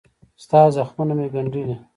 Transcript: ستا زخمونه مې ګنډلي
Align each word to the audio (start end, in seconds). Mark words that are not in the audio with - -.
ستا 0.43 0.59
زخمونه 0.75 1.13
مې 1.17 1.27
ګنډلي 1.33 1.75